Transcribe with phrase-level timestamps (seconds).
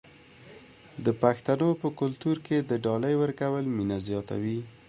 [1.05, 4.59] د پښتنو په کلتور کې د ډالۍ ورکول مینه زیاتوي.